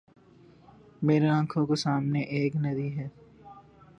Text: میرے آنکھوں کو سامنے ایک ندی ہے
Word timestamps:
میرے 1.01 1.27
آنکھوں 1.29 1.65
کو 1.65 1.75
سامنے 1.75 2.21
ایک 2.31 2.55
ندی 2.55 2.89
ہے 2.97 3.07